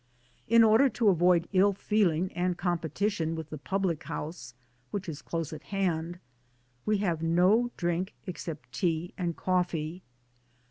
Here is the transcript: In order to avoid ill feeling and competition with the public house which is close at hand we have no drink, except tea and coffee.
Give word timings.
In 0.47 0.63
order 0.63 0.89
to 0.89 1.09
avoid 1.09 1.47
ill 1.53 1.73
feeling 1.73 2.31
and 2.33 2.57
competition 2.57 3.35
with 3.35 3.51
the 3.51 3.59
public 3.59 4.05
house 4.05 4.55
which 4.89 5.07
is 5.07 5.21
close 5.21 5.53
at 5.53 5.61
hand 5.65 6.17
we 6.87 6.97
have 6.97 7.21
no 7.21 7.69
drink, 7.77 8.15
except 8.25 8.71
tea 8.71 9.13
and 9.15 9.35
coffee. 9.37 10.01